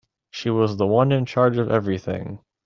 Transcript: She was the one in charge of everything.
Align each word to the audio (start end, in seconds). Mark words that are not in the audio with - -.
She 0.31 0.49
was 0.49 0.77
the 0.77 0.87
one 0.87 1.11
in 1.11 1.27
charge 1.27 1.57
of 1.59 1.69
everything. 1.69 2.39